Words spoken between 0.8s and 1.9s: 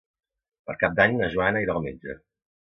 Cap d'Any na Joana irà al